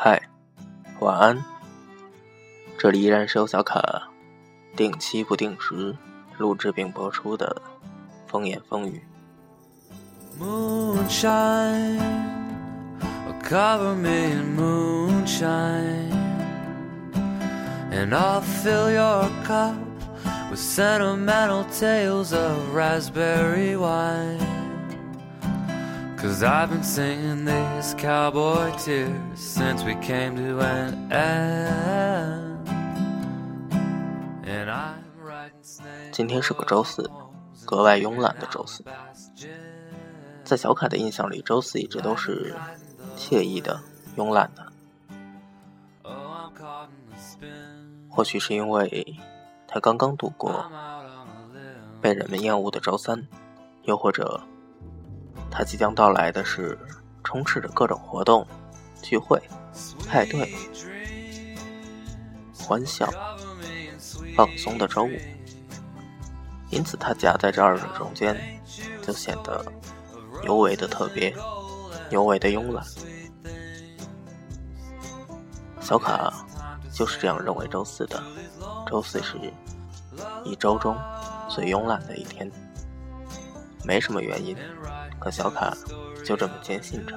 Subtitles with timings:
[0.00, 0.22] 嗨，
[1.00, 1.36] 晚安。
[2.78, 3.82] 这里依然是由小卡
[4.76, 5.92] 定期不定时
[6.36, 7.60] 录制并播出的
[8.28, 9.02] 风言风语。
[10.38, 11.98] Moonshine,
[13.42, 16.12] cover me in moonshine,
[17.90, 19.74] and I'll fill your cup
[20.48, 24.57] with sentimental tales of raspberry wine.
[26.20, 32.68] Cause I've been singing these cowboy tears since we came to an end.
[34.44, 37.08] And I'm writing snakes 今天是个周四，
[37.64, 38.84] 格外慵懒的周四。
[40.42, 42.52] 在小凯的印象里，周四一直都是
[43.16, 43.80] 惬意的、
[44.16, 44.72] 慵懒的。
[46.02, 46.14] Oh.
[48.10, 49.14] 或许是因为
[49.68, 50.68] 他刚刚度过.
[52.00, 53.28] 被人们厌恶的周三，
[53.84, 54.40] 又或者
[55.58, 56.78] 他即将到来的是
[57.24, 58.46] 充斥着各种活动、
[59.02, 59.42] 聚会、
[60.06, 60.54] 派对、
[62.56, 63.12] 欢笑、
[64.36, 65.10] 放松的周五。
[66.70, 68.36] 因此，他夹在这二者中间，
[69.02, 69.64] 就显得
[70.44, 71.34] 尤为的特别，
[72.10, 72.84] 尤为的慵懒。
[75.80, 76.32] 小卡
[76.92, 78.22] 就是这样认为周四的。
[78.86, 79.36] 周四是
[80.44, 80.96] 一周中
[81.48, 82.48] 最慵懒的一天，
[83.84, 84.56] 没什么原因，
[85.28, 85.76] 可小卡
[86.24, 87.14] 就这么坚信着。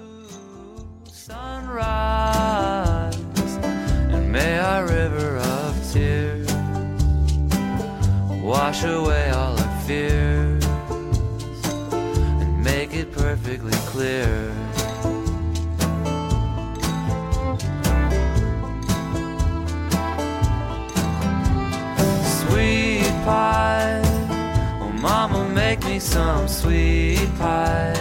[25.72, 27.94] Make me some sweet pie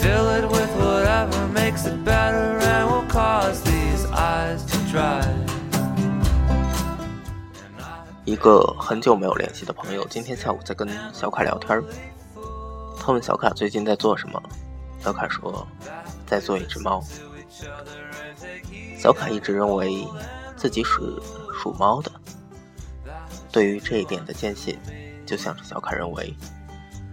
[0.00, 5.26] Fill it with whatever makes it better and will cause these eyes to dry.
[8.24, 11.82] 一个很久没有联系的朋友，今天下午在跟小卡聊天。
[12.98, 14.42] 他问小卡最近在做什么，
[15.04, 15.66] 小卡说
[16.26, 17.04] 在做一只猫。
[18.98, 20.08] 小卡一直认为
[20.56, 21.00] 自己是
[21.52, 22.10] 属猫的，
[23.56, 24.78] 对于这一点的坚信，
[25.24, 26.36] 就像是小卡认为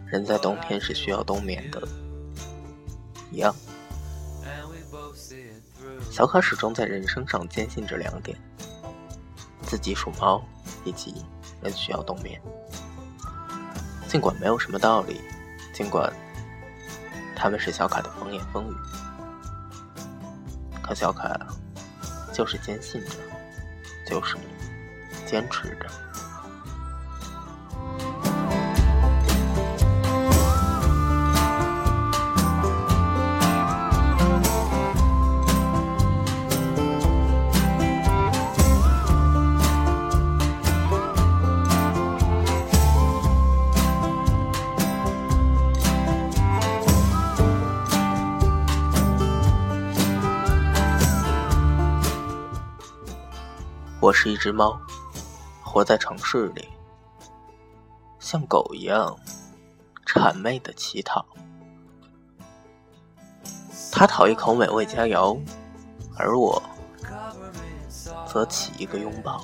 [0.06, 1.81] 人在冬天是需要冬眠的
[3.31, 3.56] 一样。
[6.12, 8.38] 小卡始终在人生上坚信这两点：
[9.62, 10.44] 自己属猫，
[10.84, 11.16] 以及
[11.62, 12.42] 人需要冬眠。
[14.09, 15.22] 尽管没有什么道理，
[15.74, 16.12] 尽管
[17.38, 18.76] 他们是小卡的风言风语，
[20.82, 21.40] 可小卡
[22.34, 23.12] 就是坚信着，
[24.06, 24.36] 就是
[25.26, 25.90] 坚持着。
[54.03, 54.78] 我是一只猫，
[55.64, 56.68] 活在城市里，
[58.19, 59.18] 像狗一样
[60.06, 61.25] 谄媚的乞讨。
[63.94, 65.40] 它讨一口美味佳肴，
[66.18, 66.62] 而我
[68.28, 69.41] 则起一个拥抱。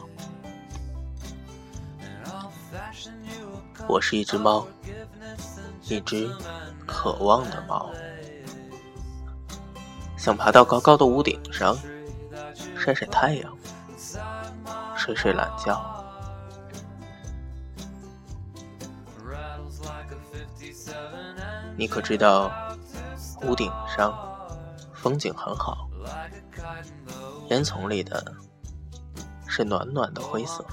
[3.88, 4.68] 我是一只猫，
[5.84, 6.30] 一只
[6.86, 7.90] 渴望的猫，
[10.18, 11.78] 想爬到高高的屋顶上，
[12.78, 13.58] 晒晒太阳。
[15.10, 15.82] 睡睡懒觉。
[21.76, 22.52] 你可知道
[23.42, 24.14] 屋顶上
[24.94, 25.90] 风景很好，
[27.50, 28.36] 烟囱里的
[29.48, 30.64] 是暖暖的灰色。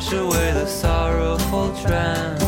[0.00, 2.42] To wash away the sorrowful trance.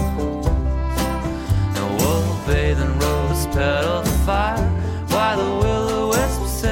[1.77, 4.69] And we'll bathe in rose petal fire
[5.09, 6.71] while the will-o-wisps sing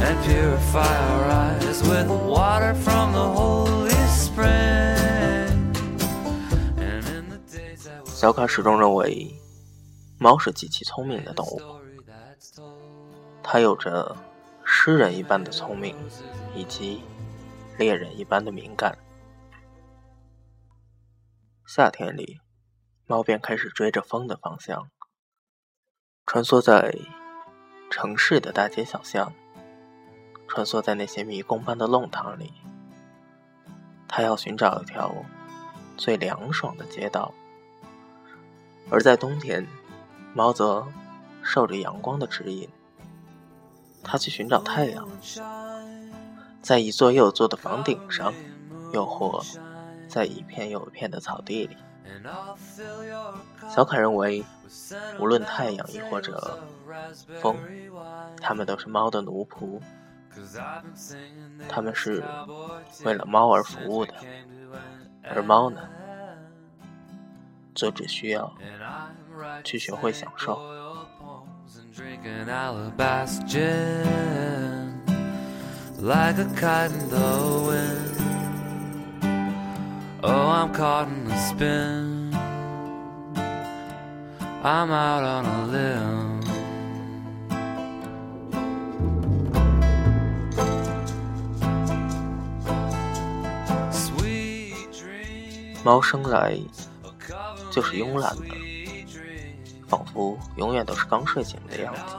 [0.00, 4.46] and purify our eyes with water from the holy spring.
[6.78, 9.34] And in the days that will 小卡始终认为，
[10.18, 12.62] 猫是极其聪明的动物，story that's told
[13.42, 14.16] 它有着
[14.84, 15.94] 诗人一般的聪明，
[16.56, 17.04] 以及
[17.78, 18.98] 猎人一般的敏感。
[21.64, 22.40] 夏天里，
[23.06, 24.90] 猫便开始追着风的方向，
[26.26, 26.98] 穿梭在
[27.92, 29.32] 城市的大街小巷，
[30.48, 32.52] 穿梭在那些迷宫般的弄堂里。
[34.08, 35.14] 它要寻找一条
[35.96, 37.32] 最凉爽的街道。
[38.90, 39.64] 而在冬天，
[40.34, 40.84] 猫则
[41.40, 42.68] 受着阳光的指引，
[44.02, 45.08] 它去寻找太阳，
[46.60, 48.32] 在一座又一座的房顶上，
[48.92, 49.42] 又或
[50.08, 51.76] 在一片又一片的草地里。
[53.68, 54.44] 小凯认为，
[55.18, 56.58] 无论太阳亦或者
[57.40, 57.56] 风，
[58.40, 59.80] 他们都是猫的奴仆，
[61.68, 62.22] 他们是
[63.04, 64.14] 为了猫而服务的，
[65.22, 65.80] 而猫呢？
[67.74, 68.54] 则只需要
[69.64, 70.60] 去学会享受。
[75.99, 78.17] Like a kite in the wind.
[80.23, 82.31] Oh, I'm caught in a spin.
[84.63, 86.37] I'm out on a limb.
[95.83, 96.59] 猫生来
[97.71, 98.60] 就是慵懒的，
[99.92, 102.16] 仿佛永远都是刚睡醒的样子，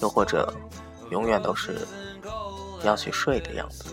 [0.00, 0.54] 又或者
[1.10, 1.76] 永远都是
[2.84, 3.92] 要去睡的样子。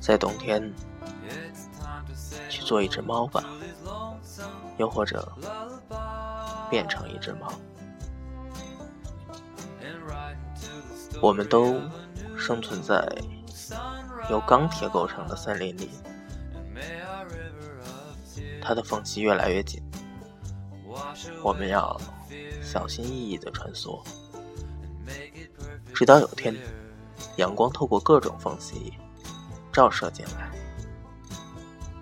[0.00, 0.74] 在冬天，
[2.48, 3.44] 去做一只猫吧，
[4.76, 5.32] 又或者
[6.68, 7.52] 变成一只猫。
[11.22, 11.80] 我们都
[12.36, 13.08] 生存在
[14.28, 15.90] 由钢铁构成的森林里。
[18.60, 19.80] 它的缝隙越来越紧，
[21.42, 21.98] 我们要
[22.62, 24.02] 小心翼翼的穿梭，
[25.94, 26.54] 直到有天，
[27.36, 28.92] 阳光透过各种缝隙
[29.72, 30.50] 照射进来，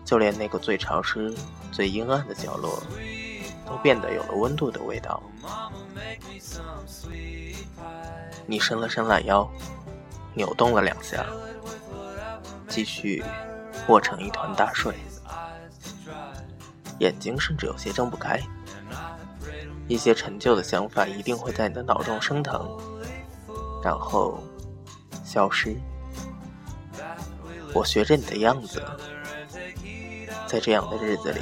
[0.05, 1.35] 就连那个最潮湿、
[1.71, 2.83] 最阴暗的角落
[3.67, 5.23] 都变得有了温度的味道。
[8.47, 9.49] 你伸了伸懒腰，
[10.35, 11.27] 扭动了两下，
[12.69, 13.25] 继续
[13.89, 14.95] 卧成一团大睡。
[17.01, 18.41] 眼睛甚至有些睁不开，
[19.89, 22.69] 一些陈旧的想法一定会在你的脑中升腾，
[23.83, 24.43] 然后
[25.25, 25.77] 消失。
[27.73, 28.83] 我学着你的样子，
[30.47, 31.41] 在这样的日子里，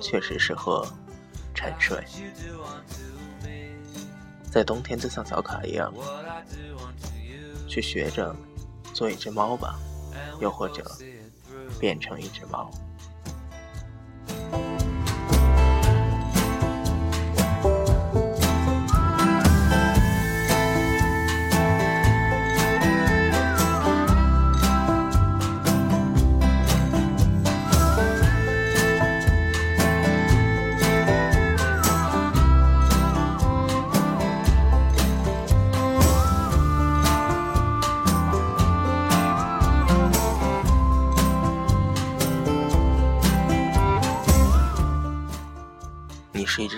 [0.00, 0.86] 确实适合
[1.54, 2.02] 沉睡。
[4.50, 5.92] 在冬天，就像小卡一样，
[7.68, 8.34] 去学着
[8.92, 9.78] 做一只猫吧，
[10.40, 10.84] 又或者
[11.78, 12.68] 变成一只猫。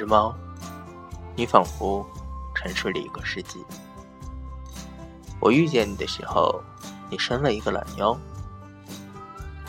[0.02, 0.34] 只猫，
[1.36, 2.04] 你仿佛
[2.56, 3.64] 沉睡了一个世纪。
[5.38, 6.60] 我遇见你的时候，
[7.08, 8.18] 你伸了一个懒腰，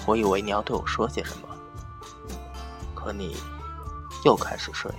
[0.08, 1.48] 我以为你要对我说些什么，
[2.96, 3.38] 可你
[4.26, 4.92] 又开始睡，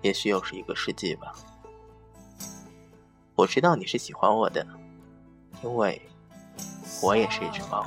[0.00, 1.34] 也许又是一个世纪吧。
[3.34, 4.66] 我知道你是喜欢我的，
[5.62, 6.00] 因为
[7.02, 7.86] 我也是一只猫，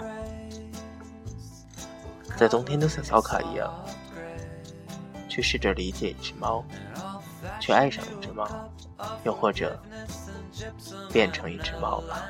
[2.37, 3.73] 在冬天都像小卡一样。
[5.37, 6.65] 去试着理解一只猫，
[7.59, 8.49] 去爱上一只猫，
[9.23, 9.79] 又或者
[11.13, 12.25] 变成一只猫吧。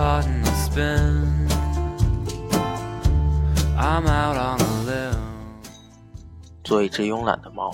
[0.00, 1.36] Hard to spend，i'm
[4.06, 5.20] out on a limb。
[6.64, 7.70] 做一只慵懒的猫，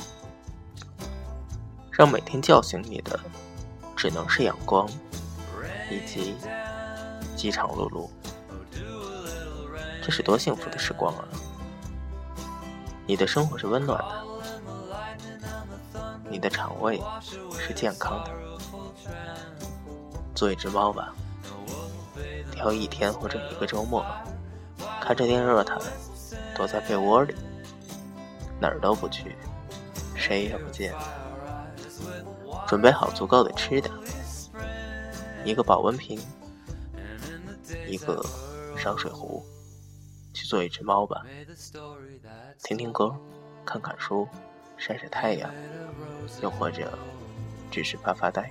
[1.88, 3.20] 让每天叫醒你的
[3.94, 4.88] 只能是阳光
[5.88, 6.34] 以及
[7.36, 8.08] 饥肠辘辘。
[10.02, 11.24] 这是多幸福的时光啊！
[13.06, 14.12] 你的生活是温暖的，
[16.28, 17.00] 你的肠胃
[17.52, 18.32] 是健康的。
[20.34, 21.14] 做一只猫吧。
[22.56, 24.04] 挑一天或者一个周末，
[25.00, 25.78] 看着电热毯，
[26.56, 27.34] 躲在被窝里，
[28.58, 29.36] 哪儿都不去，
[30.14, 30.92] 谁也不见，
[32.66, 33.90] 准备好足够的吃的，
[35.44, 36.18] 一个保温瓶，
[37.86, 38.24] 一个
[38.76, 39.44] 烧水壶，
[40.32, 41.24] 去做一只猫吧，
[42.64, 43.14] 听听歌，
[43.66, 44.26] 看看书，
[44.78, 45.50] 晒晒太阳，
[46.40, 46.90] 又或者
[47.70, 48.50] 只是发发呆。